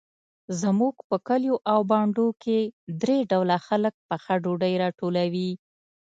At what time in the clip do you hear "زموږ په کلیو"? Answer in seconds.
0.61-1.55